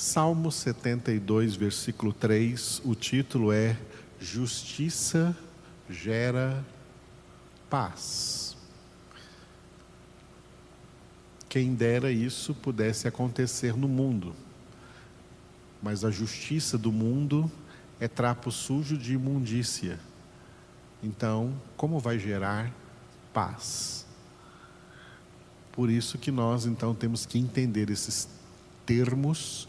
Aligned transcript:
Salmo 0.00 0.50
72, 0.50 1.56
versículo 1.56 2.10
3, 2.10 2.80
o 2.86 2.94
título 2.94 3.52
é 3.52 3.78
Justiça 4.18 5.36
gera 5.90 6.64
paz. 7.68 8.56
Quem 11.50 11.74
dera 11.74 12.10
isso 12.10 12.54
pudesse 12.54 13.06
acontecer 13.06 13.76
no 13.76 13.86
mundo, 13.86 14.34
mas 15.82 16.02
a 16.02 16.10
justiça 16.10 16.78
do 16.78 16.90
mundo 16.90 17.52
é 18.00 18.08
trapo 18.08 18.50
sujo 18.50 18.96
de 18.96 19.12
imundícia. 19.12 20.00
Então, 21.02 21.52
como 21.76 22.00
vai 22.00 22.18
gerar 22.18 22.72
paz? 23.34 24.06
Por 25.70 25.90
isso 25.90 26.16
que 26.16 26.30
nós 26.30 26.64
então 26.64 26.94
temos 26.94 27.26
que 27.26 27.38
entender 27.38 27.90
esses 27.90 28.26
termos 28.86 29.68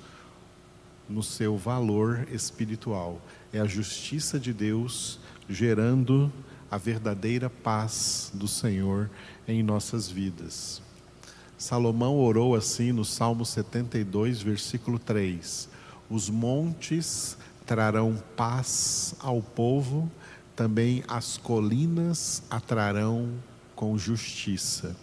no 1.11 1.21
seu 1.21 1.57
valor 1.57 2.27
espiritual. 2.31 3.21
É 3.51 3.59
a 3.59 3.65
justiça 3.65 4.39
de 4.39 4.53
Deus 4.53 5.19
gerando 5.49 6.31
a 6.69 6.77
verdadeira 6.77 7.49
paz 7.49 8.31
do 8.33 8.47
Senhor 8.47 9.09
em 9.47 9.61
nossas 9.61 10.09
vidas. 10.09 10.81
Salomão 11.57 12.17
orou 12.17 12.55
assim 12.55 12.91
no 12.91 13.03
Salmo 13.03 13.45
72, 13.45 14.41
versículo 14.41 14.97
3: 14.97 15.69
Os 16.09 16.29
montes 16.29 17.37
trarão 17.65 18.17
paz 18.35 19.13
ao 19.19 19.41
povo, 19.41 20.09
também 20.55 21.03
as 21.07 21.37
colinas 21.37 22.41
atrarão 22.49 23.33
com 23.75 23.97
justiça. 23.97 24.95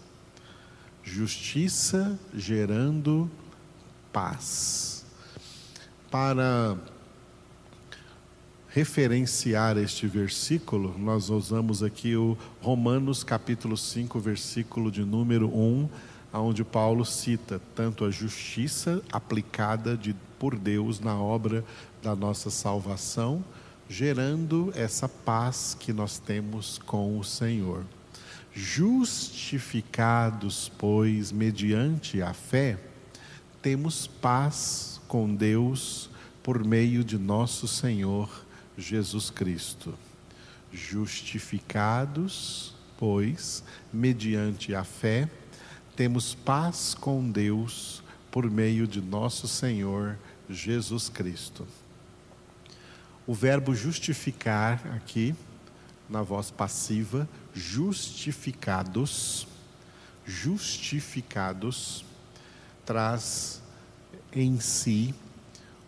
Justiça 1.02 2.18
gerando 2.34 3.30
paz. 4.12 4.97
Para 6.10 6.76
referenciar 8.68 9.76
este 9.76 10.06
versículo, 10.06 10.96
nós 10.98 11.28
usamos 11.28 11.82
aqui 11.82 12.16
o 12.16 12.34
Romanos 12.62 13.22
capítulo 13.22 13.76
5, 13.76 14.18
versículo 14.18 14.90
de 14.90 15.04
número 15.04 15.54
1, 15.54 15.86
onde 16.32 16.64
Paulo 16.64 17.04
cita 17.04 17.60
tanto 17.74 18.06
a 18.06 18.10
justiça 18.10 19.02
aplicada 19.12 19.98
de, 19.98 20.16
por 20.38 20.56
Deus 20.56 20.98
na 20.98 21.14
obra 21.14 21.62
da 22.02 22.16
nossa 22.16 22.48
salvação, 22.48 23.44
gerando 23.86 24.72
essa 24.74 25.10
paz 25.10 25.76
que 25.78 25.92
nós 25.92 26.18
temos 26.18 26.78
com 26.86 27.18
o 27.18 27.24
Senhor. 27.24 27.84
Justificados, 28.54 30.72
pois, 30.78 31.30
mediante 31.30 32.22
a 32.22 32.32
fé, 32.32 32.78
temos 33.60 34.06
paz 34.06 34.97
com 35.08 35.34
Deus 35.34 36.10
por 36.42 36.62
meio 36.62 37.02
de 37.02 37.18
nosso 37.18 37.66
Senhor 37.66 38.28
Jesus 38.76 39.30
Cristo. 39.30 39.94
Justificados, 40.72 42.74
pois, 42.98 43.64
mediante 43.92 44.74
a 44.74 44.84
fé, 44.84 45.28
temos 45.96 46.34
paz 46.34 46.94
com 46.94 47.28
Deus 47.28 48.02
por 48.30 48.48
meio 48.50 48.86
de 48.86 49.00
nosso 49.00 49.48
Senhor 49.48 50.16
Jesus 50.48 51.08
Cristo. 51.08 51.66
O 53.26 53.34
verbo 53.34 53.74
justificar 53.74 54.86
aqui, 54.94 55.34
na 56.08 56.22
voz 56.22 56.50
passiva, 56.50 57.28
justificados, 57.54 59.46
justificados, 60.24 62.04
traz 62.86 63.60
em 64.40 64.60
si 64.60 65.12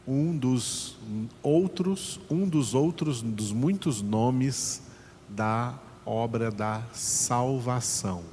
um 0.06 0.34
dos 0.36 0.98
outros, 1.40 2.18
um 2.28 2.48
dos 2.48 2.74
outros 2.74 3.22
dos 3.22 3.52
muitos 3.52 4.02
nomes 4.02 4.82
da 5.28 5.78
obra 6.04 6.50
da 6.50 6.82
salvação. 6.92 8.24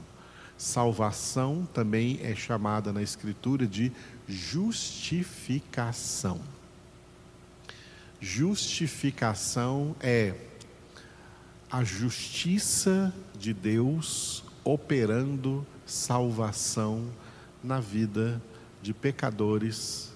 Salvação 0.58 1.70
também 1.72 2.20
é 2.24 2.36
chamada 2.36 2.92
na 2.92 3.04
escritura 3.04 3.68
de 3.68 3.92
justificação. 4.28 6.42
Justificação 8.20 9.96
é 10.00 10.34
a 11.70 11.84
justiça 11.84 13.14
de 13.38 13.54
Deus 13.54 14.44
operando 14.64 15.64
salvação 15.86 17.08
na 17.64 17.80
vida 17.80 18.42
de 18.88 18.94
pecadores 18.94 20.14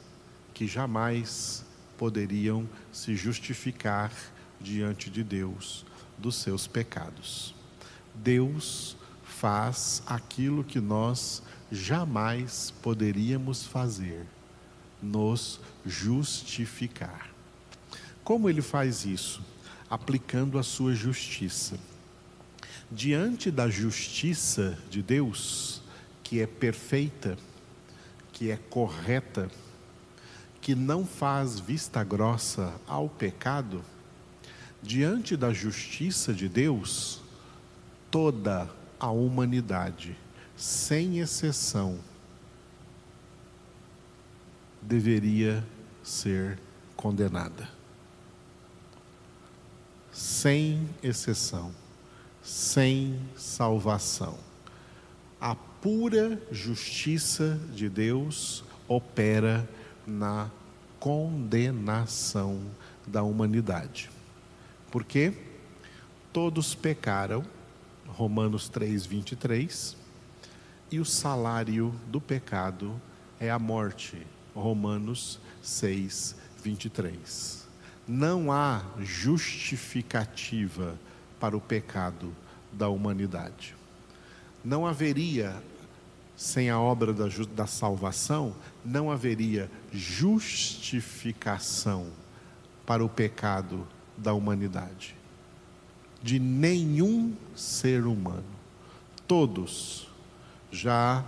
que 0.54 0.66
jamais 0.66 1.66
poderiam 1.98 2.66
se 2.90 3.18
justificar 3.18 4.14
diante 4.62 5.10
de 5.10 5.26
Deus 5.26 5.86
dos 6.18 6.38
seus 6.38 6.68
pecados. 6.68 7.54
Deus 8.16 8.96
faz 9.26 10.02
aquilo 10.08 10.64
que 10.64 10.80
nós 10.80 11.44
jamais 11.70 12.74
poderíamos 12.82 13.66
fazer, 13.66 14.26
nos 15.04 15.60
justificar. 15.86 17.30
Como 18.24 18.50
ele 18.50 18.62
faz 18.62 19.04
isso? 19.04 19.42
Aplicando 19.90 20.58
a 20.58 20.64
sua 20.64 20.96
justiça. 20.96 21.78
Diante 22.90 23.52
da 23.52 23.70
justiça 23.70 24.80
de 24.90 25.02
Deus, 25.02 25.82
que 26.24 26.40
é 26.40 26.48
perfeita, 26.48 27.38
que 28.32 28.52
é 28.52 28.58
correta, 28.58 29.50
que 30.60 30.76
não 30.76 31.06
faz 31.06 31.60
vista 31.60 32.04
grossa 32.04 32.74
ao 32.88 33.10
pecado, 33.10 33.84
diante 34.82 35.36
da 35.36 35.54
justiça 35.54 36.34
de 36.34 36.48
Deus, 36.48 37.22
toda 38.10 38.70
a 39.00 39.10
humanidade, 39.10 40.16
sem 40.56 41.20
exceção, 41.20 42.00
deveria 44.82 45.64
ser 46.04 46.60
condenada. 46.96 47.70
Sem 50.12 50.90
exceção, 51.02 51.74
sem 52.44 53.20
salvação. 53.36 54.38
A 55.40 55.56
pura 55.82 56.40
justiça 56.52 57.60
de 57.74 57.90
Deus 57.90 58.64
opera 58.88 59.68
na 60.06 60.50
condenação 61.00 62.62
da 63.08 63.24
humanidade. 63.24 64.12
Porque 64.92 65.34
todos 66.32 66.76
pecaram, 66.76 67.44
Romanos 68.08 68.70
3, 68.70 69.08
23, 69.08 69.98
e 70.92 71.00
o 71.00 71.06
salário 71.06 71.96
do 72.08 72.22
pecado 72.22 73.02
é 73.40 73.50
a 73.50 73.58
morte, 73.58 74.28
Romanos 74.54 75.40
6, 75.64 76.36
23. 76.64 77.68
Não 78.08 78.52
há 78.52 78.84
justificativa 79.00 80.96
para 81.40 81.58
o 81.58 81.62
pecado 81.62 82.36
da 82.72 82.88
humanidade. 82.88 83.81
Não 84.64 84.86
haveria 84.86 85.62
sem 86.42 86.70
a 86.72 86.80
obra 86.80 87.14
da, 87.14 87.28
da 87.54 87.68
salvação, 87.68 88.56
não 88.84 89.12
haveria 89.12 89.70
justificação 89.92 92.08
para 92.84 93.06
o 93.06 93.10
pecado 93.10 93.88
da 94.18 94.34
humanidade, 94.34 95.16
de 96.22 96.40
nenhum 96.40 97.36
ser 97.56 98.08
humano. 98.08 98.44
Todos 99.28 100.10
já 100.72 101.24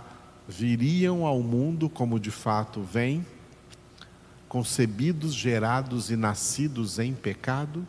viriam 0.48 1.24
ao 1.24 1.40
mundo 1.42 1.88
como 1.88 2.18
de 2.18 2.32
fato 2.32 2.82
vêm, 2.82 3.24
concebidos, 4.48 5.32
gerados 5.32 6.10
e 6.10 6.16
nascidos 6.16 6.98
em 6.98 7.14
pecado, 7.14 7.86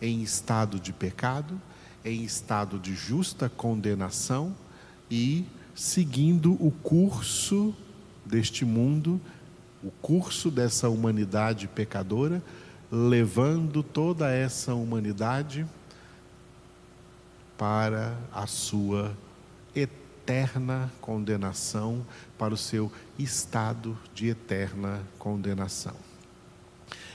em 0.00 0.22
estado 0.22 0.80
de 0.80 0.92
pecado, 0.92 1.60
em 2.02 2.24
estado 2.24 2.78
de 2.78 2.94
justa 2.94 3.50
condenação 3.50 4.56
e 5.10 5.44
seguindo 5.74 6.52
o 6.54 6.70
curso 6.70 7.74
deste 8.24 8.64
mundo, 8.64 9.20
o 9.82 9.90
curso 9.90 10.50
dessa 10.50 10.88
humanidade 10.88 11.66
pecadora, 11.68 12.42
levando 12.90 13.82
toda 13.82 14.30
essa 14.30 14.74
humanidade 14.74 15.66
para 17.56 18.16
a 18.32 18.46
sua 18.46 19.16
eterna 19.74 20.92
condenação, 21.00 22.06
para 22.38 22.54
o 22.54 22.56
seu 22.56 22.92
estado 23.18 23.98
de 24.14 24.28
eterna 24.28 25.00
condenação. 25.18 25.96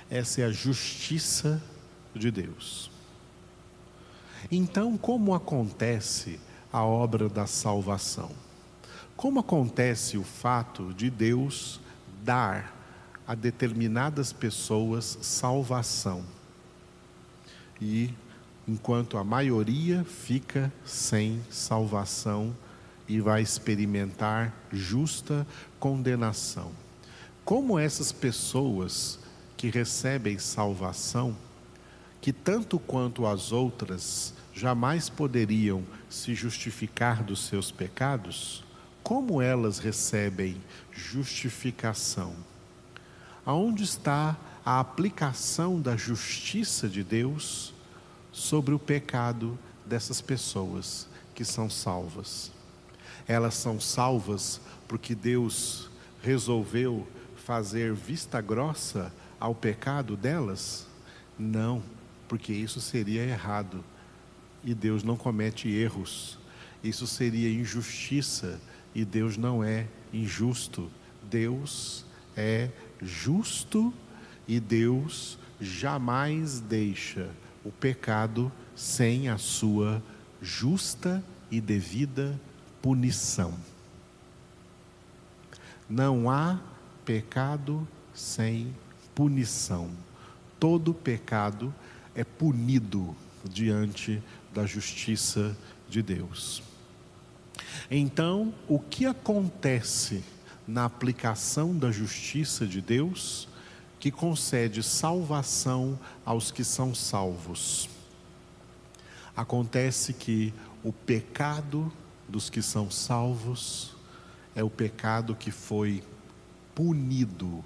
Essa 0.09 0.41
é 0.41 0.45
a 0.45 0.51
justiça 0.51 1.61
de 2.13 2.31
Deus. 2.31 2.89
Então, 4.51 4.97
como 4.97 5.33
acontece 5.33 6.39
a 6.77 6.85
obra 6.85 7.27
da 7.27 7.47
salvação? 7.47 8.31
Como 9.15 9.39
acontece 9.39 10.17
o 10.17 10.23
fato 10.23 10.93
de 10.93 11.09
Deus 11.09 11.79
dar 12.23 12.77
a 13.27 13.35
determinadas 13.35 14.31
pessoas 14.31 15.17
salvação. 15.21 16.23
E 17.81 18.13
enquanto 18.67 19.17
a 19.17 19.23
maioria 19.23 20.05
fica 20.05 20.71
sem 20.85 21.41
salvação 21.49 22.55
e 23.07 23.19
vai 23.19 23.41
experimentar 23.41 24.53
justa 24.71 25.47
condenação. 25.79 26.71
Como 27.43 27.79
essas 27.79 28.11
pessoas 28.11 29.19
que 29.55 29.69
recebem 29.69 30.37
salvação, 30.37 31.35
que 32.21 32.31
tanto 32.31 32.77
quanto 32.77 33.25
as 33.25 33.51
outras 33.51 34.33
jamais 34.57 35.07
poderiam 35.07 35.83
se 36.09 36.33
justificar 36.33 37.23
dos 37.23 37.45
seus 37.45 37.71
pecados, 37.71 38.63
como 39.03 39.39
elas 39.39 39.77
recebem 39.77 40.57
justificação? 40.91 42.35
Aonde 43.45 43.83
está 43.83 44.35
a 44.65 44.79
aplicação 44.79 45.79
da 45.79 45.95
justiça 45.95 46.89
de 46.89 47.03
Deus 47.03 47.71
sobre 48.31 48.73
o 48.73 48.79
pecado 48.79 49.57
dessas 49.85 50.21
pessoas 50.21 51.07
que 51.35 51.45
são 51.45 51.69
salvas? 51.69 52.51
Elas 53.27 53.53
são 53.53 53.79
salvas 53.79 54.59
porque 54.87 55.13
Deus 55.13 55.87
resolveu 56.23 57.07
fazer 57.35 57.93
vista 57.93 58.41
grossa 58.41 59.13
ao 59.39 59.53
pecado 59.53 60.17
delas? 60.17 60.87
Não, 61.37 61.83
porque 62.27 62.51
isso 62.51 62.81
seria 62.81 63.21
errado. 63.21 63.83
E 64.63 64.73
Deus 64.73 65.03
não 65.03 65.15
comete 65.15 65.69
erros. 65.69 66.37
Isso 66.83 67.07
seria 67.07 67.49
injustiça. 67.49 68.59
E 68.93 69.05
Deus 69.05 69.37
não 69.37 69.63
é 69.63 69.87
injusto. 70.13 70.91
Deus 71.29 72.05
é 72.35 72.69
justo 73.01 73.93
e 74.47 74.59
Deus 74.59 75.37
jamais 75.59 76.59
deixa 76.59 77.29
o 77.63 77.71
pecado 77.71 78.51
sem 78.75 79.27
a 79.27 79.37
sua 79.37 80.01
justa 80.41 81.23
e 81.49 81.59
devida 81.59 82.39
punição. 82.81 83.53
Não 85.89 86.29
há 86.29 86.59
pecado 87.03 87.87
sem 88.13 88.73
punição. 89.15 89.89
Todo 90.59 90.93
pecado 90.93 91.73
é 92.15 92.23
punido 92.23 93.15
diante 93.43 94.21
da 94.57 94.65
justiça 94.65 95.55
de 95.87 96.01
Deus. 96.01 96.63
Então, 97.91 98.51
o 98.67 98.79
que 98.79 99.05
acontece 99.05 100.23
na 100.67 100.85
aplicação 100.85 101.77
da 101.77 101.91
justiça 101.91 102.65
de 102.65 102.81
Deus 102.81 103.47
que 103.99 104.09
concede 104.09 104.81
salvação 104.81 105.99
aos 106.25 106.49
que 106.49 106.63
são 106.63 106.95
salvos? 106.95 107.87
Acontece 109.35 110.11
que 110.11 110.51
o 110.83 110.91
pecado 110.91 111.93
dos 112.27 112.49
que 112.49 112.63
são 112.63 112.89
salvos 112.89 113.95
é 114.55 114.63
o 114.63 114.71
pecado 114.71 115.35
que 115.35 115.51
foi 115.51 116.03
punido, 116.73 117.63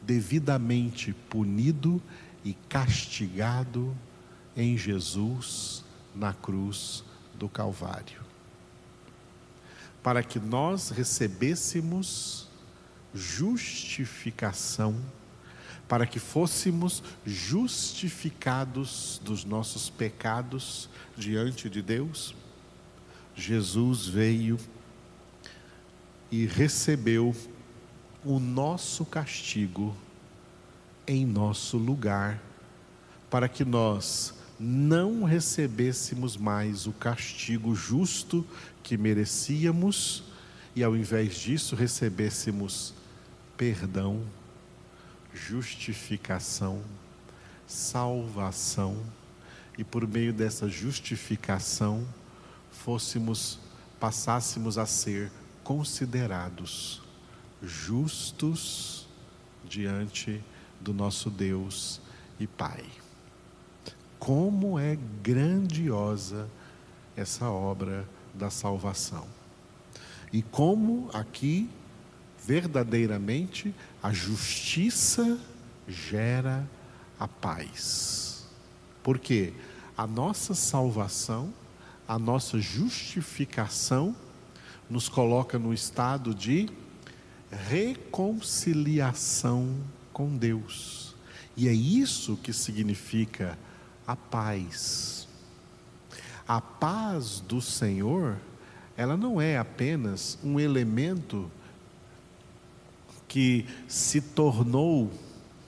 devidamente 0.00 1.12
punido 1.30 2.02
e 2.44 2.52
castigado 2.68 3.96
em 4.56 4.76
Jesus 4.76 5.84
na 6.14 6.32
cruz 6.32 7.04
do 7.34 7.48
Calvário. 7.48 8.20
Para 10.02 10.22
que 10.22 10.38
nós 10.38 10.90
recebêssemos 10.90 12.48
justificação, 13.14 14.96
para 15.88 16.06
que 16.06 16.18
fôssemos 16.18 17.02
justificados 17.24 19.20
dos 19.22 19.44
nossos 19.44 19.90
pecados 19.90 20.88
diante 21.16 21.68
de 21.68 21.82
Deus, 21.82 22.34
Jesus 23.34 24.06
veio 24.06 24.58
e 26.30 26.46
recebeu 26.46 27.34
o 28.24 28.38
nosso 28.38 29.04
castigo 29.04 29.96
em 31.06 31.26
nosso 31.26 31.76
lugar, 31.76 32.40
para 33.28 33.48
que 33.48 33.64
nós 33.64 34.34
não 34.64 35.24
recebêssemos 35.24 36.36
mais 36.36 36.86
o 36.86 36.92
castigo 36.92 37.74
justo 37.74 38.46
que 38.80 38.96
merecíamos 38.96 40.22
e, 40.76 40.84
ao 40.84 40.94
invés 40.94 41.34
disso, 41.34 41.74
recebêssemos 41.74 42.94
perdão, 43.56 44.22
justificação, 45.34 46.80
salvação, 47.66 48.96
e 49.76 49.82
por 49.82 50.06
meio 50.06 50.32
dessa 50.32 50.68
justificação, 50.68 52.06
fôssemos, 52.70 53.58
passássemos 53.98 54.78
a 54.78 54.86
ser 54.86 55.32
considerados 55.64 57.02
justos 57.60 59.08
diante 59.68 60.40
do 60.80 60.94
nosso 60.94 61.30
Deus 61.30 62.00
e 62.38 62.46
Pai. 62.46 63.01
Como 64.24 64.78
é 64.78 64.96
grandiosa 65.20 66.48
essa 67.16 67.50
obra 67.50 68.08
da 68.32 68.50
salvação. 68.50 69.26
E 70.32 70.42
como 70.42 71.10
aqui, 71.12 71.68
verdadeiramente, 72.46 73.74
a 74.00 74.12
justiça 74.12 75.40
gera 75.88 76.64
a 77.18 77.26
paz. 77.26 78.46
Porque 79.02 79.52
a 79.98 80.06
nossa 80.06 80.54
salvação, 80.54 81.52
a 82.06 82.16
nossa 82.16 82.60
justificação, 82.60 84.14
nos 84.88 85.08
coloca 85.08 85.58
no 85.58 85.74
estado 85.74 86.32
de 86.32 86.68
reconciliação 87.50 89.78
com 90.12 90.36
Deus. 90.36 91.16
E 91.56 91.66
é 91.66 91.72
isso 91.72 92.36
que 92.36 92.52
significa 92.52 93.58
a 94.12 94.16
paz. 94.16 95.26
A 96.46 96.60
paz 96.60 97.40
do 97.40 97.62
Senhor, 97.62 98.36
ela 98.96 99.16
não 99.16 99.40
é 99.40 99.56
apenas 99.56 100.38
um 100.44 100.60
elemento 100.60 101.50
que 103.26 103.66
se 103.88 104.20
tornou 104.20 105.10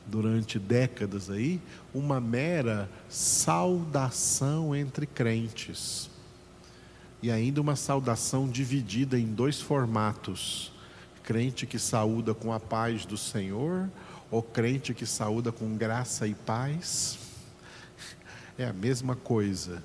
durante 0.07 0.59
décadas 0.59 1.31
aí 1.31 1.59
uma 1.95 2.21
mera 2.21 2.91
saudação 3.09 4.77
entre 4.77 5.07
crentes. 5.07 6.11
E 7.23 7.31
ainda 7.31 7.63
uma 7.63 7.77
saudação 7.77 8.47
dividida 8.47 9.19
em 9.19 9.27
dois 9.27 9.59
formatos: 9.59 10.71
crente 11.23 11.65
que 11.67 11.79
saúda 11.79 12.35
com 12.35 12.53
a 12.53 12.61
paz 12.61 13.07
do 13.07 13.17
Senhor, 13.17 13.89
ou 14.31 14.43
crente 14.43 14.93
que 14.93 15.07
saúda 15.07 15.51
com 15.51 15.75
graça 15.75 16.27
e 16.27 16.35
paz. 16.35 17.24
É 18.57 18.67
a 18.67 18.73
mesma 18.73 19.17
coisa, 19.17 19.83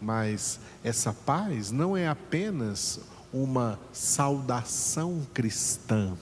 mas 0.00 0.60
essa 0.82 1.12
paz 1.12 1.70
não 1.70 1.96
é 1.96 2.06
apenas 2.06 3.00
uma 3.32 3.80
saudação 3.92 5.26
cristã. 5.32 6.12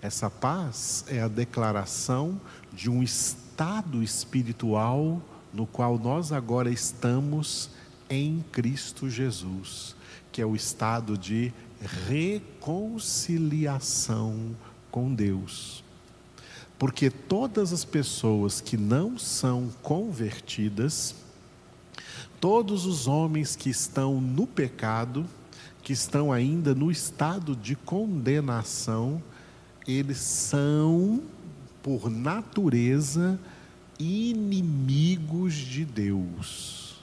Essa 0.00 0.30
paz 0.30 1.04
é 1.06 1.20
a 1.20 1.28
declaração 1.28 2.40
de 2.72 2.88
um 2.88 3.02
estado 3.02 4.02
espiritual 4.02 5.20
no 5.52 5.66
qual 5.66 5.98
nós 5.98 6.32
agora 6.32 6.70
estamos 6.70 7.68
em 8.08 8.42
Cristo 8.50 9.10
Jesus, 9.10 9.94
que 10.32 10.40
é 10.40 10.46
o 10.46 10.56
estado 10.56 11.18
de 11.18 11.52
reconciliação 12.06 14.56
com 14.90 15.14
Deus. 15.14 15.84
Porque 16.78 17.08
todas 17.10 17.72
as 17.72 17.84
pessoas 17.84 18.60
que 18.60 18.76
não 18.76 19.18
são 19.18 19.70
convertidas, 19.82 21.14
todos 22.40 22.84
os 22.84 23.06
homens 23.06 23.56
que 23.56 23.70
estão 23.70 24.20
no 24.20 24.46
pecado, 24.46 25.24
que 25.82 25.92
estão 25.92 26.32
ainda 26.32 26.74
no 26.74 26.90
estado 26.90 27.56
de 27.56 27.74
condenação, 27.76 29.22
eles 29.86 30.18
são, 30.18 31.22
por 31.82 32.10
natureza, 32.10 33.38
inimigos 33.98 35.54
de 35.54 35.84
Deus. 35.84 36.96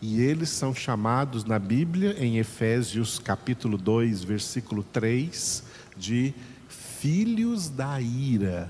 E 0.00 0.20
eles 0.20 0.50
são 0.50 0.74
chamados 0.74 1.44
na 1.44 1.58
Bíblia, 1.58 2.16
em 2.18 2.38
Efésios 2.38 3.18
capítulo 3.18 3.76
2, 3.76 4.22
versículo 4.22 4.84
3, 4.84 5.64
de 5.96 6.32
filhos 7.06 7.68
da 7.68 8.00
ira. 8.00 8.68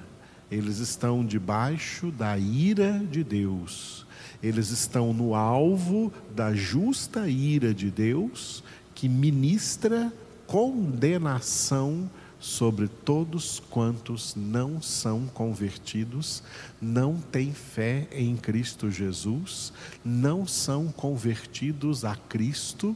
Eles 0.50 0.76
estão 0.76 1.24
debaixo 1.24 2.10
da 2.10 2.36
ira 2.36 3.02
de 3.10 3.24
Deus. 3.24 4.06
Eles 4.42 4.68
estão 4.68 5.14
no 5.14 5.34
alvo 5.34 6.12
da 6.34 6.52
justa 6.52 7.30
ira 7.30 7.72
de 7.72 7.90
Deus, 7.90 8.62
que 8.94 9.08
ministra 9.08 10.12
condenação 10.46 12.10
sobre 12.38 12.88
todos 12.88 13.62
quantos 13.70 14.34
não 14.36 14.82
são 14.82 15.26
convertidos, 15.28 16.42
não 16.78 17.16
têm 17.16 17.54
fé 17.54 18.06
em 18.12 18.36
Cristo 18.36 18.90
Jesus, 18.90 19.72
não 20.04 20.46
são 20.46 20.88
convertidos 20.88 22.04
a 22.04 22.14
Cristo, 22.14 22.94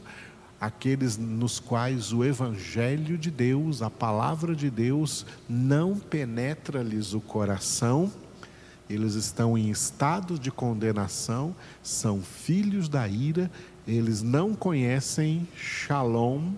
aqueles 0.61 1.17
nos 1.17 1.59
quais 1.59 2.13
o 2.13 2.23
Evangelho 2.23 3.17
de 3.17 3.31
Deus, 3.31 3.81
a 3.81 3.89
palavra 3.89 4.55
de 4.55 4.69
Deus, 4.69 5.25
não 5.49 5.97
penetra-lhes 5.97 7.15
o 7.15 7.19
coração, 7.19 8.13
eles 8.87 9.15
estão 9.15 9.57
em 9.57 9.71
estado 9.71 10.37
de 10.37 10.51
condenação, 10.51 11.55
são 11.81 12.21
filhos 12.21 12.87
da 12.87 13.07
ira, 13.07 13.49
eles 13.87 14.21
não 14.21 14.53
conhecem 14.53 15.47
shalom, 15.55 16.53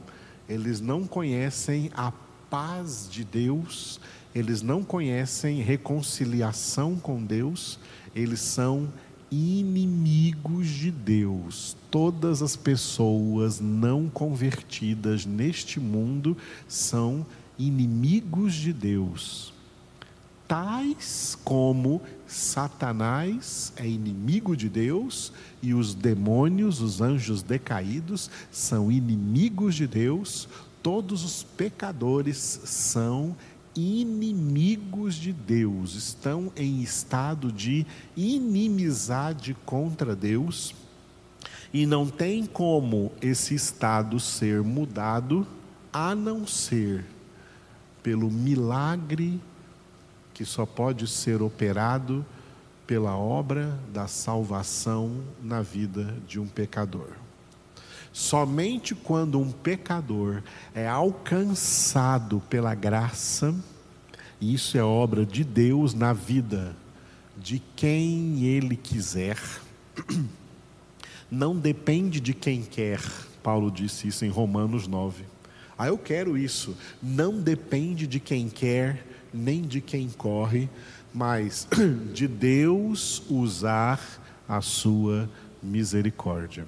eles 0.49 0.81
não 0.81 1.05
conhecem 1.05 1.89
a 1.95 2.11
paz 2.49 3.07
de 3.09 3.23
Deus, 3.23 4.01
eles 4.35 4.61
não 4.61 4.83
conhecem 4.83 5.61
reconciliação 5.61 6.97
com 6.97 7.23
Deus, 7.23 7.79
eles 8.13 8.41
são 8.41 8.91
inimigos 9.33 10.67
de 10.67 10.91
Deus. 10.91 11.75
Todas 11.89 12.43
as 12.43 12.55
pessoas 12.55 13.59
não 13.59 14.07
convertidas 14.07 15.25
neste 15.25 15.79
mundo 15.79 16.37
são 16.67 17.25
inimigos 17.57 18.53
de 18.53 18.71
Deus. 18.71 19.51
Tais 20.47 21.35
como 21.43 21.99
Satanás 22.27 23.73
é 23.75 23.87
inimigo 23.87 24.55
de 24.55 24.69
Deus 24.69 25.33
e 25.63 25.73
os 25.73 25.95
demônios, 25.95 26.79
os 26.79 27.01
anjos 27.01 27.41
decaídos, 27.41 28.29
são 28.51 28.91
inimigos 28.91 29.73
de 29.73 29.87
Deus, 29.87 30.47
todos 30.83 31.23
os 31.23 31.41
pecadores 31.41 32.37
são 32.65 33.29
inimigos 33.29 33.52
de 33.75 35.33
Deus, 35.33 35.95
estão 35.95 36.51
em 36.55 36.81
estado 36.81 37.51
de 37.51 37.85
inimizade 38.15 39.55
contra 39.65 40.15
Deus, 40.15 40.75
e 41.73 41.85
não 41.85 42.07
tem 42.07 42.45
como 42.45 43.11
esse 43.21 43.55
estado 43.55 44.19
ser 44.19 44.61
mudado 44.61 45.47
a 45.91 46.13
não 46.13 46.45
ser 46.45 47.05
pelo 48.03 48.29
milagre 48.29 49.41
que 50.33 50.45
só 50.45 50.65
pode 50.65 51.07
ser 51.07 51.41
operado 51.41 52.25
pela 52.85 53.15
obra 53.17 53.79
da 53.91 54.07
salvação 54.07 55.23
na 55.41 55.61
vida 55.61 56.15
de 56.27 56.39
um 56.39 56.47
pecador. 56.47 57.22
Somente 58.13 58.93
quando 58.93 59.39
um 59.39 59.51
pecador 59.51 60.43
é 60.75 60.87
alcançado 60.87 62.43
pela 62.47 62.75
graça, 62.75 63.55
e 64.39 64.53
isso 64.53 64.77
é 64.77 64.83
obra 64.83 65.25
de 65.25 65.43
Deus 65.43 65.95
na 65.95 66.13
vida 66.13 66.75
de 67.35 67.59
quem 67.75 68.43
ele 68.43 68.75
quiser, 68.75 69.37
não 71.29 71.55
depende 71.55 72.19
de 72.19 72.35
quem 72.35 72.61
quer. 72.61 73.01
Paulo 73.41 73.71
disse 73.71 74.07
isso 74.07 74.23
em 74.23 74.29
Romanos 74.29 74.87
9. 74.87 75.23
Ah, 75.75 75.87
eu 75.87 75.97
quero 75.97 76.37
isso. 76.37 76.77
Não 77.01 77.41
depende 77.41 78.05
de 78.05 78.19
quem 78.19 78.47
quer, 78.47 79.05
nem 79.33 79.63
de 79.63 79.81
quem 79.81 80.07
corre, 80.07 80.69
mas 81.11 81.67
de 82.13 82.27
Deus 82.27 83.23
usar 83.27 83.99
a 84.47 84.61
sua 84.61 85.27
misericórdia. 85.63 86.67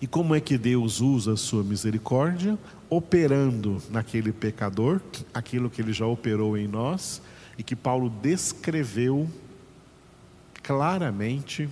E 0.00 0.06
como 0.06 0.34
é 0.34 0.40
que 0.40 0.58
Deus 0.58 1.00
usa 1.00 1.32
a 1.32 1.36
sua 1.36 1.64
misericórdia? 1.64 2.58
Operando 2.90 3.82
naquele 3.90 4.30
pecador, 4.30 5.00
aquilo 5.32 5.70
que 5.70 5.80
ele 5.80 5.92
já 5.92 6.06
operou 6.06 6.56
em 6.56 6.68
nós 6.68 7.22
e 7.56 7.62
que 7.62 7.74
Paulo 7.74 8.10
descreveu 8.10 9.28
claramente 10.62 11.68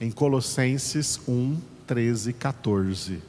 em 0.00 0.10
Colossenses 0.10 1.20
1, 1.28 1.58
13 1.86 2.30
e 2.30 2.32
14. 2.32 3.22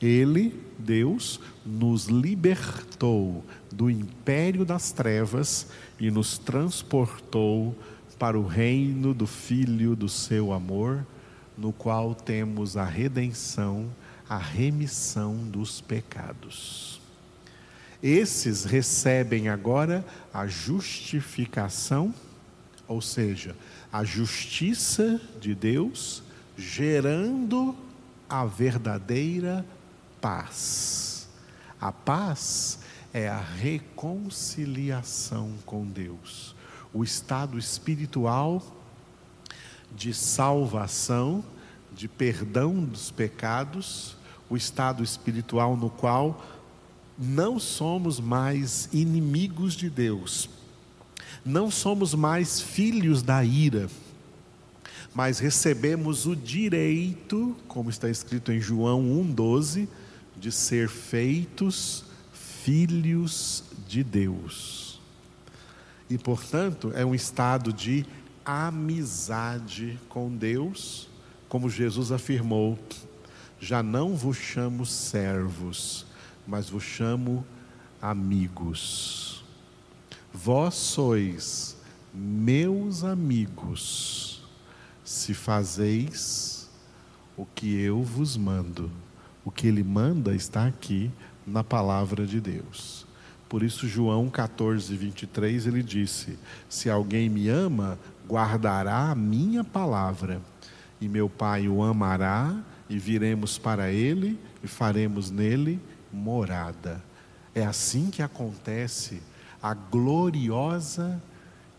Ele, 0.00 0.54
Deus, 0.78 1.40
nos 1.66 2.06
libertou 2.06 3.44
do 3.70 3.90
império 3.90 4.64
das 4.64 4.92
trevas 4.92 5.66
e 5.98 6.10
nos 6.10 6.38
transportou 6.38 7.76
para 8.18 8.38
o 8.38 8.46
reino 8.46 9.12
do 9.12 9.26
Filho 9.26 9.94
do 9.94 10.08
seu 10.08 10.52
amor 10.52 11.04
no 11.58 11.72
qual 11.72 12.14
temos 12.14 12.76
a 12.76 12.84
redenção, 12.84 13.90
a 14.28 14.38
remissão 14.38 15.38
dos 15.38 15.80
pecados. 15.80 17.00
Esses 18.00 18.64
recebem 18.64 19.48
agora 19.48 20.06
a 20.32 20.46
justificação, 20.46 22.14
ou 22.86 23.02
seja, 23.02 23.56
a 23.92 24.04
justiça 24.04 25.20
de 25.40 25.52
Deus, 25.52 26.22
gerando 26.56 27.74
a 28.28 28.44
verdadeira 28.44 29.66
paz. 30.20 31.28
A 31.80 31.90
paz 31.90 32.78
é 33.12 33.28
a 33.28 33.40
reconciliação 33.40 35.54
com 35.66 35.84
Deus, 35.84 36.54
o 36.94 37.02
estado 37.02 37.58
espiritual 37.58 38.62
de 39.96 40.12
salvação, 40.14 41.44
de 41.92 42.08
perdão 42.08 42.84
dos 42.84 43.10
pecados, 43.10 44.16
o 44.48 44.56
estado 44.56 45.02
espiritual 45.02 45.76
no 45.76 45.90
qual 45.90 46.42
não 47.18 47.58
somos 47.58 48.20
mais 48.20 48.88
inimigos 48.92 49.74
de 49.74 49.90
Deus, 49.90 50.48
não 51.44 51.70
somos 51.70 52.14
mais 52.14 52.60
filhos 52.60 53.22
da 53.22 53.44
ira, 53.44 53.88
mas 55.14 55.38
recebemos 55.38 56.26
o 56.26 56.36
direito, 56.36 57.56
como 57.66 57.90
está 57.90 58.08
escrito 58.08 58.52
em 58.52 58.60
João 58.60 59.02
1,12, 59.02 59.88
de 60.36 60.52
ser 60.52 60.88
feitos 60.88 62.04
filhos 62.32 63.64
de 63.88 64.04
Deus. 64.04 65.00
E, 66.08 66.16
portanto, 66.16 66.92
é 66.94 67.04
um 67.04 67.14
estado 67.14 67.72
de 67.72 68.06
amizade 68.48 70.00
com 70.08 70.34
Deus, 70.34 71.06
como 71.50 71.68
Jesus 71.68 72.10
afirmou: 72.10 72.78
já 73.60 73.82
não 73.82 74.16
vos 74.16 74.38
chamo 74.38 74.86
servos, 74.86 76.06
mas 76.46 76.70
vos 76.70 76.82
chamo 76.82 77.44
amigos. 78.00 79.44
Vós 80.32 80.74
sois 80.74 81.76
meus 82.14 83.04
amigos, 83.04 84.42
se 85.04 85.34
fazeis 85.34 86.70
o 87.36 87.44
que 87.44 87.78
eu 87.78 88.02
vos 88.02 88.36
mando. 88.36 88.90
O 89.44 89.50
que 89.50 89.66
ele 89.66 89.84
manda 89.84 90.34
está 90.34 90.66
aqui 90.66 91.10
na 91.46 91.62
palavra 91.62 92.26
de 92.26 92.40
Deus. 92.40 92.97
Por 93.48 93.62
isso, 93.62 93.88
João 93.88 94.28
14, 94.28 94.94
23, 94.96 95.66
ele 95.66 95.82
disse: 95.82 96.38
Se 96.68 96.90
alguém 96.90 97.28
me 97.28 97.48
ama, 97.48 97.98
guardará 98.28 99.10
a 99.10 99.14
minha 99.14 99.64
palavra, 99.64 100.40
e 101.00 101.08
meu 101.08 101.30
Pai 101.30 101.68
o 101.68 101.82
amará, 101.82 102.54
e 102.88 102.98
viremos 102.98 103.58
para 103.58 103.90
ele 103.90 104.38
e 104.62 104.66
faremos 104.66 105.30
nele 105.30 105.80
morada. 106.12 107.02
É 107.54 107.64
assim 107.64 108.10
que 108.10 108.22
acontece 108.22 109.22
a 109.62 109.74
gloriosa 109.74 111.20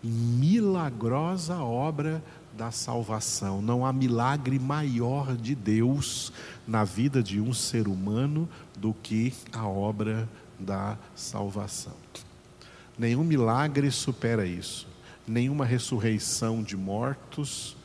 e 0.03 0.07
milagrosa 0.07 1.57
obra 1.57 2.23
da 2.57 2.71
salvação. 2.71 3.61
Não 3.61 3.85
há 3.85 3.93
milagre 3.93 4.59
maior 4.59 5.35
de 5.35 5.55
Deus 5.55 6.31
na 6.67 6.83
vida 6.83 7.23
de 7.23 7.39
um 7.39 7.53
ser 7.53 7.87
humano 7.87 8.47
do 8.77 8.93
que 8.93 9.33
a 9.51 9.65
obra 9.67 10.27
da 10.59 10.97
salvação. 11.15 11.95
Nenhum 12.97 13.23
milagre 13.23 13.89
supera 13.91 14.45
isso 14.45 14.89
nenhuma 15.29 15.63
ressurreição 15.63 16.63
de 16.63 16.75
mortos, 16.75 17.77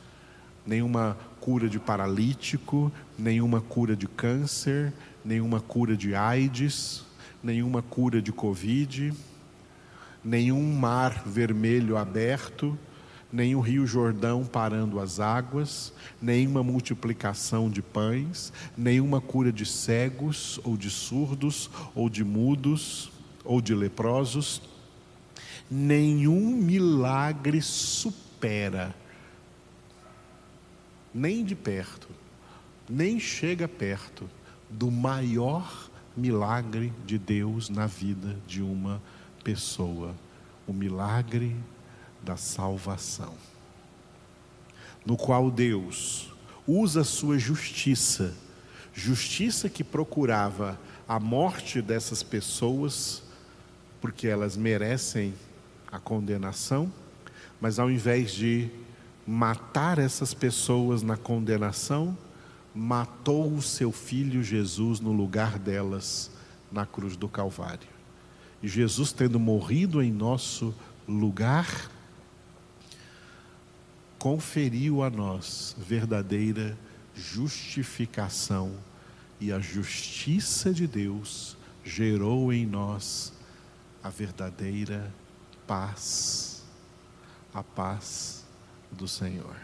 nenhuma 0.65 1.15
cura 1.39 1.69
de 1.69 1.77
paralítico, 1.77 2.91
nenhuma 3.17 3.61
cura 3.61 3.95
de 3.95 4.07
câncer, 4.07 4.91
nenhuma 5.23 5.61
cura 5.61 5.95
de 5.95 6.15
AIDS, 6.15 7.05
nenhuma 7.43 7.83
cura 7.83 8.19
de 8.19 8.31
Covid, 8.31 9.13
nenhum 10.23 10.73
mar 10.73 11.21
vermelho 11.23 11.97
aberto, 11.97 12.75
nenhum 13.35 13.59
rio 13.59 13.85
Jordão 13.85 14.45
parando 14.45 14.99
as 14.99 15.19
águas, 15.19 15.91
nenhuma 16.21 16.63
multiplicação 16.63 17.69
de 17.69 17.81
pães, 17.81 18.53
nenhuma 18.77 19.19
cura 19.19 19.51
de 19.51 19.65
cegos, 19.65 20.57
ou 20.63 20.77
de 20.77 20.89
surdos, 20.89 21.69
ou 21.93 22.09
de 22.09 22.23
mudos, 22.23 23.11
ou 23.43 23.59
de 23.59 23.75
leprosos. 23.75 24.61
Nenhum 25.69 26.55
milagre 26.55 27.61
supera, 27.61 28.95
nem 31.13 31.43
de 31.43 31.55
perto, 31.55 32.07
nem 32.89 33.19
chega 33.19 33.67
perto 33.67 34.29
do 34.69 34.89
maior 34.89 35.89
milagre 36.15 36.93
de 37.05 37.17
Deus 37.17 37.67
na 37.67 37.85
vida 37.85 38.37
de 38.47 38.61
uma 38.61 39.01
pessoa, 39.43 40.15
o 40.65 40.71
milagre 40.71 41.55
da 42.25 42.35
salvação, 42.35 43.33
no 45.05 45.15
qual 45.15 45.51
Deus 45.51 46.33
usa 46.67 47.03
sua 47.03 47.37
justiça, 47.37 48.33
justiça 48.93 49.69
que 49.69 49.83
procurava 49.83 50.79
a 51.07 51.19
morte 51.19 51.81
dessas 51.81 52.23
pessoas, 52.23 53.21
porque 54.01 54.27
elas 54.27 54.57
merecem 54.57 55.33
a 55.91 55.99
condenação, 55.99 56.91
mas 57.61 57.77
ao 57.77 57.91
invés 57.91 58.31
de 58.31 58.69
matar 59.25 59.99
essas 59.99 60.33
pessoas 60.33 61.03
na 61.03 61.15
condenação, 61.15 62.17
matou 62.73 63.53
o 63.53 63.61
seu 63.61 63.91
filho 63.91 64.43
Jesus 64.43 64.99
no 64.99 65.11
lugar 65.11 65.57
delas 65.59 66.31
na 66.71 66.85
cruz 66.85 67.15
do 67.15 67.27
Calvário. 67.27 67.87
E 68.61 68.67
Jesus, 68.67 69.11
tendo 69.11 69.39
morrido 69.39 70.01
em 70.01 70.11
nosso 70.11 70.73
lugar, 71.07 71.89
conferiu 74.25 75.03
a 75.03 75.09
nós 75.11 75.75
verdadeira 75.77 76.75
justificação 77.13 78.75
e 79.39 79.51
a 79.51 79.59
justiça 79.59 80.73
de 80.73 80.87
Deus 80.87 81.55
gerou 81.83 82.51
em 82.51 82.65
nós 82.65 83.31
a 84.01 84.09
verdadeira 84.09 85.13
paz, 85.67 86.63
a 87.53 87.61
paz 87.61 88.43
do 88.91 89.07
Senhor. 89.07 89.55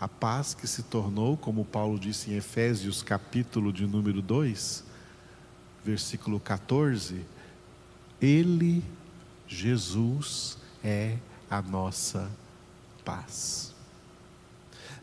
A 0.00 0.08
paz 0.08 0.52
que 0.52 0.66
se 0.66 0.82
tornou, 0.82 1.36
como 1.36 1.64
Paulo 1.64 1.96
disse 1.96 2.32
em 2.32 2.34
Efésios, 2.34 3.04
capítulo 3.04 3.72
de 3.72 3.86
número 3.86 4.20
2, 4.20 4.82
versículo 5.84 6.40
14, 6.40 7.24
Ele, 8.20 8.82
Jesus, 9.46 10.58
é 10.82 11.16
a 11.48 11.62
nossa 11.62 12.22
paz. 12.22 12.47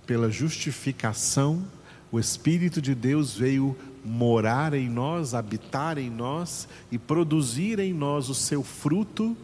Pela 0.05 0.29
justificação, 0.29 1.65
o 2.11 2.19
Espírito 2.19 2.81
de 2.81 2.93
Deus 2.93 3.35
veio 3.35 3.75
morar 4.03 4.73
em 4.73 4.87
nós, 4.87 5.33
habitar 5.33 5.97
em 5.97 6.09
nós 6.09 6.67
e 6.91 6.97
produzir 6.97 7.79
em 7.79 7.93
nós 7.93 8.29
o 8.29 8.35
seu 8.35 8.63
fruto, 8.63 9.35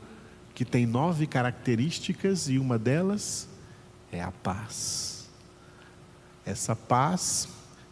que 0.54 0.64
tem 0.64 0.86
nove 0.86 1.26
características 1.26 2.48
e 2.48 2.60
uma 2.60 2.78
delas 2.78 3.48
é 4.12 4.22
a 4.22 4.32
paz. 4.32 5.28
Essa 6.46 6.76
paz 6.76 7.48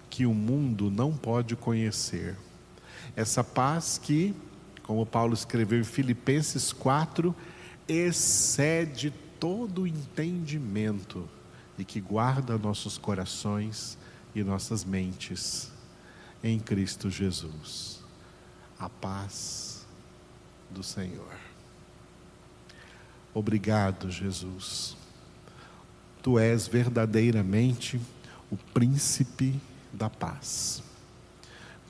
que 0.10 0.26
o 0.26 0.34
mundo 0.34 0.92
não 0.92 1.14
pode 1.14 1.56
conhecer. 1.56 2.36
Essa 3.16 3.44
paz 3.44 3.98
que, 3.98 4.36
como 4.84 5.06
Paulo 5.06 5.34
escreveu 5.34 5.80
em 5.80 5.84
Filipenses 5.84 6.72
4, 6.74 7.34
excede 7.88 9.14
todo 9.40 9.88
entendimento 9.88 11.28
e 11.78 11.86
que 11.86 12.02
guarda 12.02 12.58
nossos 12.58 12.98
corações 12.98 13.98
e 14.36 14.44
nossas 14.44 14.84
mentes 14.84 15.72
em 16.44 16.60
Cristo 16.60 17.10
Jesus. 17.10 18.02
A 18.78 18.90
paz 18.90 19.86
do 20.70 20.84
Senhor. 20.84 21.38
Obrigado, 23.34 24.12
Jesus. 24.12 24.98
Tu 26.22 26.38
és 26.38 26.68
verdadeiramente 26.68 28.00
o 28.52 28.58
príncipe 28.58 29.60
da 29.94 30.10
paz. 30.10 30.84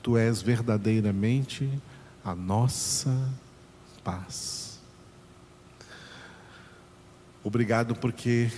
Tu 0.02 0.16
és 0.16 0.40
verdadeiramente 0.40 1.68
a 2.24 2.34
nossa 2.34 3.10
paz. 4.04 4.69
Obrigado 7.42 7.94
porque 7.94 8.50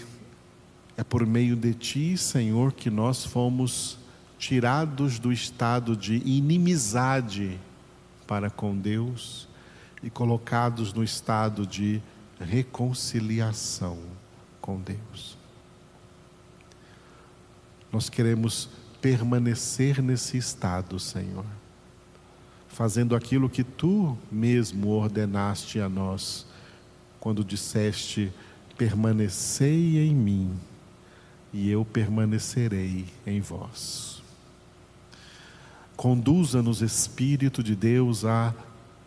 é 0.96 1.04
por 1.04 1.24
meio 1.24 1.54
de 1.54 1.72
Ti, 1.72 2.16
Senhor, 2.16 2.72
que 2.72 2.90
nós 2.90 3.24
fomos 3.24 3.98
tirados 4.38 5.20
do 5.20 5.32
estado 5.32 5.96
de 5.96 6.16
inimizade 6.16 7.60
para 8.26 8.50
com 8.50 8.76
Deus 8.76 9.48
e 10.02 10.10
colocados 10.10 10.92
no 10.92 11.04
estado 11.04 11.64
de 11.64 12.02
reconciliação 12.40 13.98
com 14.60 14.80
Deus. 14.80 15.38
Nós 17.92 18.08
queremos 18.08 18.68
permanecer 19.00 20.02
nesse 20.02 20.36
estado, 20.38 20.98
Senhor, 20.98 21.44
fazendo 22.66 23.14
aquilo 23.14 23.48
que 23.48 23.62
Tu 23.62 24.18
mesmo 24.30 24.88
ordenaste 24.88 25.78
a 25.78 25.88
nós, 25.88 26.46
quando 27.20 27.44
disseste: 27.44 28.32
permanecei 28.82 30.00
em 30.00 30.12
mim 30.12 30.58
e 31.52 31.70
eu 31.70 31.84
permanecerei 31.84 33.06
em 33.24 33.40
vós. 33.40 34.20
Conduza-nos, 35.96 36.82
Espírito 36.82 37.62
de 37.62 37.76
Deus, 37.76 38.24
a 38.24 38.52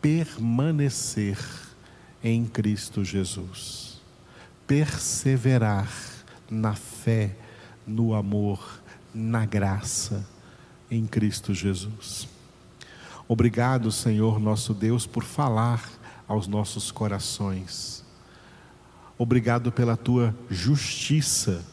permanecer 0.02 1.38
em 2.24 2.46
Cristo 2.46 3.04
Jesus, 3.04 4.00
perseverar 4.66 5.92
na 6.50 6.74
fé, 6.74 7.36
no 7.86 8.14
amor, 8.14 8.82
na 9.14 9.46
graça 9.46 10.26
em 10.90 11.06
Cristo 11.06 11.54
Jesus. 11.54 12.30
Obrigado, 13.28 13.92
Senhor 13.92 14.40
nosso 14.40 14.74
Deus, 14.74 15.06
por 15.06 15.26
falar 15.26 15.84
aos 16.30 16.48
nossos 16.48 16.92
corações 16.92 18.05
Obrigado 19.18 19.72
pela 19.72 19.96
tua 19.96 20.36
justiça, 20.50 21.64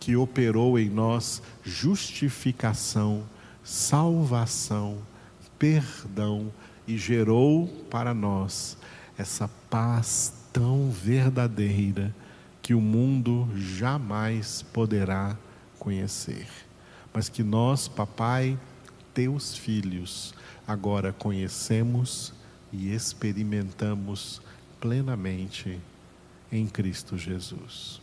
que 0.00 0.16
operou 0.16 0.78
em 0.78 0.88
nós 0.88 1.40
justificação, 1.62 3.22
salvação, 3.62 4.98
perdão 5.58 6.50
e 6.88 6.98
gerou 6.98 7.68
para 7.88 8.12
nós 8.12 8.76
essa 9.16 9.46
paz 9.68 10.32
tão 10.52 10.90
verdadeira 10.90 12.12
que 12.60 12.74
o 12.74 12.80
mundo 12.80 13.48
jamais 13.54 14.62
poderá 14.62 15.36
conhecer. 15.78 16.48
Mas 17.14 17.28
que 17.28 17.44
nós, 17.44 17.86
papai, 17.86 18.58
teus 19.14 19.56
filhos, 19.56 20.34
agora 20.66 21.12
conhecemos 21.12 22.32
e 22.72 22.92
experimentamos 22.92 24.40
plenamente 24.80 25.78
em 26.52 26.66
Cristo 26.66 27.16
Jesus. 27.16 28.00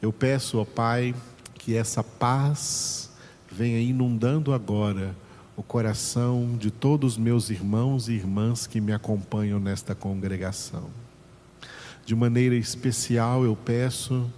Eu 0.00 0.12
peço, 0.12 0.58
ó 0.58 0.64
Pai, 0.64 1.14
que 1.54 1.74
essa 1.74 2.02
paz 2.02 3.10
venha 3.50 3.80
inundando 3.80 4.52
agora 4.52 5.16
o 5.56 5.62
coração 5.62 6.56
de 6.58 6.70
todos 6.70 7.14
os 7.14 7.18
meus 7.18 7.48
irmãos 7.48 8.08
e 8.08 8.12
irmãs 8.12 8.66
que 8.66 8.80
me 8.80 8.92
acompanham 8.92 9.58
nesta 9.58 9.94
congregação. 9.94 10.90
De 12.04 12.14
maneira 12.14 12.54
especial, 12.54 13.44
eu 13.44 13.56
peço 13.56 14.30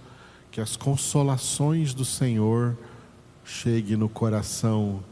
que 0.49 0.61
as 0.61 0.75
consolações 0.75 1.93
do 1.93 2.05
Senhor 2.05 2.77
cheguem 3.43 3.97
no 3.97 4.07
coração 4.07 5.03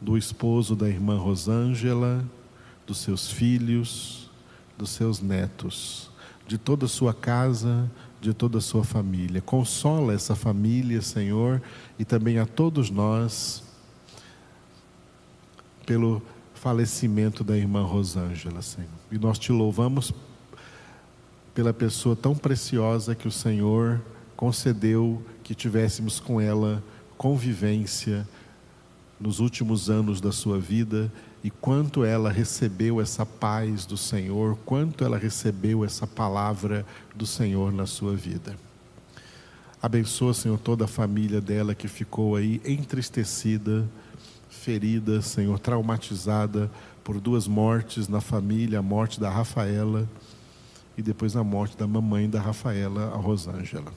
do 0.00 0.16
esposo 0.16 0.76
da 0.76 0.88
irmã 0.88 1.18
Rosângela, 1.18 2.24
dos 2.86 2.98
seus 2.98 3.30
filhos, 3.30 4.27
dos 4.78 4.90
seus 4.90 5.20
netos 5.20 6.10
de 6.46 6.56
toda 6.56 6.86
a 6.86 6.88
sua 6.88 7.12
casa, 7.12 7.90
de 8.20 8.32
toda 8.32 8.58
a 8.58 8.60
sua 8.60 8.84
família. 8.84 9.42
Consola 9.42 10.14
essa 10.14 10.34
família, 10.34 11.02
Senhor, 11.02 11.60
e 11.98 12.04
também 12.04 12.38
a 12.38 12.46
todos 12.46 12.88
nós 12.88 13.62
pelo 15.84 16.22
falecimento 16.54 17.44
da 17.44 17.56
irmã 17.56 17.82
Rosângela, 17.82 18.62
Senhor. 18.62 18.88
E 19.10 19.18
nós 19.18 19.38
te 19.38 19.52
louvamos 19.52 20.12
pela 21.54 21.72
pessoa 21.72 22.14
tão 22.14 22.34
preciosa 22.34 23.14
que 23.14 23.26
o 23.26 23.32
Senhor 23.32 24.00
concedeu 24.36 25.22
que 25.42 25.54
tivéssemos 25.54 26.20
com 26.20 26.40
ela 26.40 26.82
convivência 27.16 28.26
nos 29.20 29.40
últimos 29.40 29.90
anos 29.90 30.20
da 30.20 30.30
sua 30.30 30.58
vida 30.58 31.12
e 31.42 31.50
quanto 31.50 32.04
ela 32.04 32.30
recebeu 32.30 33.00
essa 33.00 33.24
paz 33.24 33.86
do 33.86 33.96
Senhor, 33.96 34.56
quanto 34.64 35.04
ela 35.04 35.16
recebeu 35.16 35.84
essa 35.84 36.06
palavra 36.06 36.84
do 37.14 37.26
Senhor 37.26 37.72
na 37.72 37.86
sua 37.86 38.14
vida. 38.14 38.56
Abençoa, 39.80 40.34
Senhor, 40.34 40.58
toda 40.58 40.86
a 40.86 40.88
família 40.88 41.40
dela 41.40 41.74
que 41.74 41.86
ficou 41.86 42.34
aí 42.34 42.60
entristecida, 42.64 43.88
ferida, 44.48 45.22
Senhor, 45.22 45.58
traumatizada 45.58 46.68
por 47.04 47.20
duas 47.20 47.46
mortes 47.46 48.08
na 48.08 48.20
família, 48.20 48.80
a 48.80 48.82
morte 48.82 49.20
da 49.20 49.30
Rafaela 49.30 50.08
e 50.96 51.02
depois 51.02 51.36
a 51.36 51.44
morte 51.44 51.76
da 51.76 51.86
mamãe 51.86 52.28
da 52.28 52.40
Rafaela, 52.40 53.12
a 53.14 53.16
Rosângela. 53.16 53.92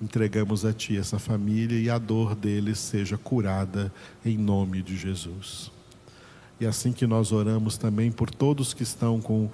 Entregamos 0.00 0.64
a 0.64 0.72
Ti 0.72 0.96
essa 0.96 1.18
família 1.18 1.78
e 1.78 1.90
a 1.90 1.98
dor 1.98 2.34
deles 2.34 2.78
seja 2.78 3.18
curada 3.18 3.92
em 4.24 4.38
nome 4.38 4.82
de 4.82 4.96
Jesus. 4.96 5.70
E 6.58 6.66
assim 6.66 6.92
que 6.92 7.06
nós 7.06 7.32
oramos 7.32 7.76
também 7.76 8.10
por 8.10 8.30
todos 8.30 8.72
que 8.72 8.82
estão 8.82 9.20
com 9.20 9.50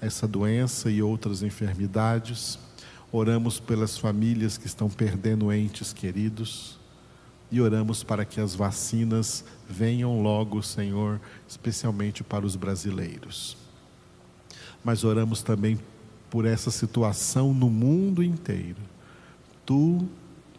essa 0.00 0.26
doença 0.26 0.90
e 0.90 1.02
outras 1.02 1.42
enfermidades, 1.42 2.58
oramos 3.10 3.58
pelas 3.58 3.98
famílias 3.98 4.56
que 4.56 4.66
estão 4.66 4.88
perdendo 4.88 5.52
entes 5.52 5.92
queridos 5.92 6.78
e 7.50 7.60
oramos 7.60 8.02
para 8.02 8.24
que 8.24 8.40
as 8.40 8.54
vacinas 8.54 9.44
venham 9.68 10.22
logo, 10.22 10.62
Senhor, 10.62 11.20
especialmente 11.48 12.24
para 12.24 12.46
os 12.46 12.56
brasileiros. 12.56 13.56
Mas 14.82 15.04
oramos 15.04 15.42
também 15.42 15.78
por 16.30 16.46
essa 16.46 16.70
situação 16.70 17.52
no 17.52 17.68
mundo 17.68 18.22
inteiro 18.22 18.91
Tu 19.64 20.08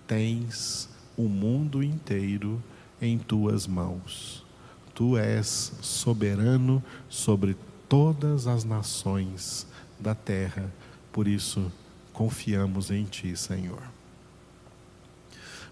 tens 0.08 0.90
o 1.18 1.24
mundo 1.24 1.84
inteiro 1.84 2.62
em 3.02 3.18
tuas 3.18 3.68
mãos. 3.68 4.46
Tu 4.94 5.18
és 5.18 5.74
soberano 5.82 6.84
sobre 7.10 7.58
todas 7.90 8.48
as 8.48 8.64
nações 8.64 9.68
da 10.00 10.16
terra. 10.16 10.72
Por 11.12 11.28
isso, 11.28 11.72
confiamos 12.14 12.92
em 12.92 13.04
Ti, 13.04 13.36
Senhor. 13.36 13.82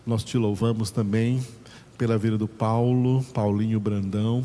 Nós 0.06 0.24
te 0.24 0.38
louvamos 0.38 0.92
também 0.92 1.46
pela 1.98 2.18
vida 2.18 2.38
do 2.38 2.48
Paulo, 2.48 3.24
Paulinho 3.34 3.80
Brandão, 3.80 4.44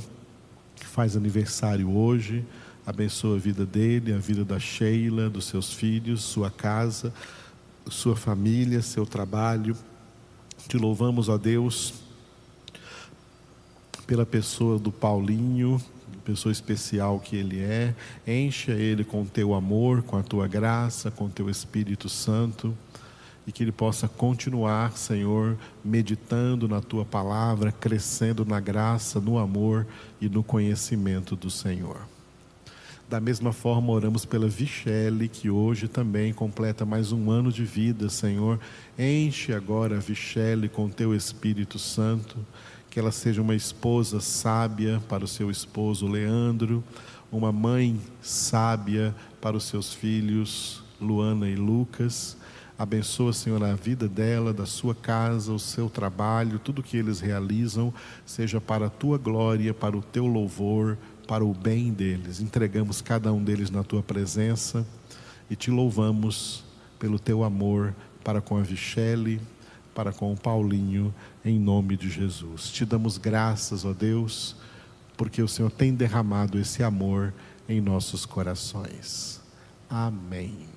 que 0.77 0.87
faz 0.87 1.17
aniversário 1.17 1.91
hoje. 1.91 2.45
Abençoa 2.87 3.37
a 3.37 3.41
vida 3.41 3.67
dele, 3.67 4.13
a 4.13 4.19
vida 4.19 4.45
da 4.45 4.61
Sheila, 4.61 5.29
dos 5.29 5.47
seus 5.47 5.73
filhos, 5.73 6.23
sua 6.23 6.51
casa 6.51 7.13
sua 7.89 8.17
família, 8.17 8.83
seu 8.83 9.07
trabalho. 9.07 9.77
Te 10.69 10.77
louvamos, 10.77 11.29
ó 11.29 11.39
Deus, 11.39 11.95
pela 14.07 14.27
pessoa 14.27 14.79
do 14.79 14.91
Paulinho, 14.91 15.81
pessoa 16.25 16.51
especial 16.51 17.21
que 17.21 17.37
ele 17.37 17.61
é. 17.61 17.95
Encha 18.27 18.73
ele 18.73 19.05
com 19.05 19.25
teu 19.25 19.55
amor, 19.55 20.03
com 20.03 20.17
a 20.17 20.23
tua 20.23 20.49
graça, 20.49 21.11
com 21.11 21.29
teu 21.29 21.49
Espírito 21.49 22.09
Santo. 22.09 22.77
E 23.47 23.53
que 23.53 23.63
ele 23.63 23.71
possa 23.71 24.09
continuar, 24.09 24.97
Senhor, 24.97 25.57
meditando 25.85 26.67
na 26.67 26.81
tua 26.81 27.05
palavra, 27.05 27.71
crescendo 27.71 28.45
na 28.45 28.59
graça, 28.59 29.21
no 29.21 29.39
amor 29.39 29.87
e 30.21 30.29
no 30.29 30.43
conhecimento 30.43 31.37
do 31.37 31.49
Senhor. 31.49 32.16
Da 33.09 33.21
mesma 33.21 33.53
forma, 33.53 33.93
oramos 33.93 34.25
pela 34.25 34.49
Vichele, 34.49 35.29
que 35.29 35.49
hoje 35.49 35.87
também 35.87 36.33
completa 36.33 36.85
mais 36.85 37.13
um 37.13 37.31
ano 37.31 37.53
de 37.53 37.65
vida, 37.65 38.09
Senhor. 38.09 38.59
Enche 38.99 39.53
agora 39.53 39.97
a 39.97 40.01
Vichele 40.01 40.69
com 40.69 40.89
teu 40.89 41.15
Espírito 41.15 41.79
Santo, 41.79 42.37
que 42.91 42.99
ela 42.99 43.13
seja 43.13 43.41
uma 43.41 43.55
esposa 43.55 44.19
sábia 44.19 45.01
para 45.09 45.25
o 45.25 45.29
seu 45.29 45.53
esposo 45.53 46.09
Leandro, 46.09 46.83
uma 47.31 47.53
mãe 47.53 48.01
sábia 48.21 49.15
para 49.41 49.57
os 49.57 49.63
seus 49.69 49.95
filhos 49.95 50.83
Luana 51.01 51.49
e 51.49 51.55
Lucas. 51.55 52.37
Abençoa, 52.79 53.33
Senhor, 53.33 53.63
a 53.63 53.75
vida 53.75 54.09
dela, 54.09 54.53
da 54.53 54.67
sua 54.67 54.95
casa, 54.95 55.53
o 55.53 55.59
seu 55.59 55.89
trabalho, 55.89 56.59
tudo 56.59 56.83
que 56.83 56.97
eles 56.97 57.21
realizam, 57.21 57.95
seja 58.27 58.61
para 58.61 58.87
a 58.87 58.91
tua 58.91 59.17
glória, 59.17 59.73
para 59.73 59.97
o 59.97 60.03
teu 60.03 60.27
louvor, 60.27 60.99
para 61.27 61.45
o 61.45 61.53
bem 61.53 61.93
deles. 61.93 62.41
Entregamos 62.41 63.01
cada 63.01 63.33
um 63.33 63.43
deles 63.43 63.71
na 63.71 63.83
tua 63.83 64.03
presença 64.03 64.87
e 65.51 65.57
te 65.57 65.71
louvamos 65.71 66.65
pelo 66.99 67.19
teu 67.19 67.45
amor 67.45 67.95
para 68.25 68.41
com 68.41 68.57
a 68.57 68.63
Vichele, 68.63 69.41
para 69.95 70.13
com 70.13 70.33
o 70.33 70.37
Paulinho, 70.37 71.15
em 71.45 71.59
nome 71.59 71.97
de 71.97 72.11
Jesus. 72.11 72.71
Te 72.71 72.85
damos 72.85 73.19
graças, 73.19 73.85
ó 73.85 73.93
Deus, 73.93 74.57
porque 75.17 75.41
o 75.43 75.49
Senhor 75.49 75.71
tem 75.71 75.95
derramado 75.95 76.59
esse 76.59 76.83
amor 76.83 77.33
em 77.69 77.81
nossos 77.81 78.27
corações. 78.27 79.41
Amém. 79.89 80.76